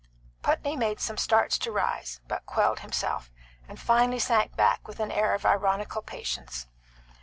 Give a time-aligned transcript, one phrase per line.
[0.41, 3.29] Putney made some starts to rise, but quelled himself,
[3.67, 6.65] and finally sank back with an air of ironical patience.